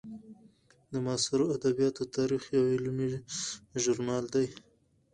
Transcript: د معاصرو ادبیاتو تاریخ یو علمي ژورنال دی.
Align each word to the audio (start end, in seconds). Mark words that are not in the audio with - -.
د 0.91 0.93
معاصرو 1.05 1.45
ادبیاتو 1.57 2.11
تاریخ 2.17 2.43
یو 2.57 2.63
علمي 2.75 3.09
ژورنال 3.83 4.25
دی. 4.33 4.47